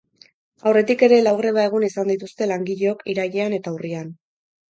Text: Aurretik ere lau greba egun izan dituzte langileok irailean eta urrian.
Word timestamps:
Aurretik 0.69 1.03
ere 1.07 1.19
lau 1.25 1.33
greba 1.41 1.65
egun 1.71 1.85
izan 1.89 2.09
dituzte 2.13 2.47
langileok 2.53 3.05
irailean 3.13 3.57
eta 3.59 3.77
urrian. 3.79 4.09